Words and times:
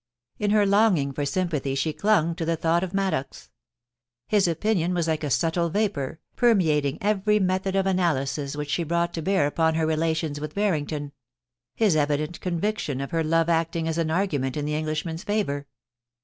In 0.39 0.49
her 0.49 0.65
longing 0.65 1.11
for 1.11 1.27
sympathy 1.27 1.75
she 1.75 1.93
clung 1.93 2.33
to 2.33 2.43
the 2.43 2.55
thought 2.55 2.83
of 2.83 2.91
Maddox. 2.91 3.51
His 4.27 4.47
opinion 4.47 4.95
was 4.95 5.07
like 5.07 5.23
a 5.23 5.29
subtle 5.29 5.69
vapour, 5.69 6.19
permeating 6.35 6.97
every 7.01 7.37
method 7.39 7.75
of 7.75 7.85
analysis 7.85 8.55
which 8.55 8.71
she 8.71 8.83
brought 8.83 9.13
to 9.13 9.21
bear 9.21 9.45
upon 9.45 9.75
her 9.75 9.85
relations 9.85 10.39
with 10.41 10.55
Barrington; 10.55 11.11
his 11.75 11.95
evident 11.95 12.41
conviction 12.41 12.99
of 12.99 13.11
her 13.11 13.23
love 13.23 13.47
acting 13.47 13.87
as 13.87 13.99
an 13.99 14.09
argument 14.09 14.57
in 14.57 14.65
the 14.65 14.73
Englishman's 14.75 15.23
favour. 15.23 15.67